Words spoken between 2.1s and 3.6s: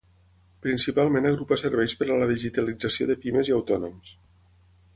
la digitalització de pimes i